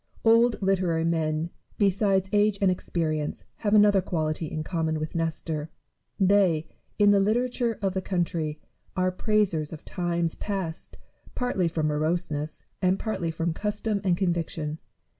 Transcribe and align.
Old 0.23 0.59
literary 0.63 1.03
men, 1.03 1.51
beside 1.77 2.27
age 2.33 2.57
and 2.59 2.71
experience, 2.71 3.43
have 3.57 3.75
another 3.75 4.01
quality 4.01 4.47
in 4.47 4.63
common 4.63 4.97
with 4.99 5.13
Nestor: 5.13 5.69
they, 6.19 6.67
in 6.97 7.11
the 7.11 7.19
literature 7.19 7.77
of 7.83 7.93
the 7.93 8.01
coun 8.01 8.23
try, 8.23 8.57
are 8.97 9.11
praisers 9.11 9.71
of 9.71 9.85
times 9.85 10.33
past, 10.33 10.97
partly 11.35 11.67
from 11.67 11.85
moroseness, 11.85 12.63
and 12.81 12.97
partly 12.97 13.29
from 13.29 13.53
custom 13.53 14.01
and 14.03 14.17
conviction. 14.17 14.79